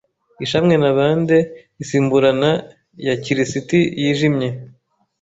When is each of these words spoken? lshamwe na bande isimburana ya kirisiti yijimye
lshamwe 0.43 0.75
na 0.81 0.91
bande 0.97 1.37
isimburana 1.83 2.49
ya 3.05 3.13
kirisiti 3.23 3.79
yijimye 4.01 4.49